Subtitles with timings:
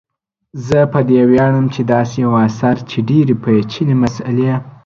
[0.67, 4.53] زه په دې ویاړم چي داسي یو اثر چي ډیري پیچلي مسالې